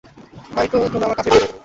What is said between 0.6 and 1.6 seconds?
তো তোমরা আমার কাছে এসেছ।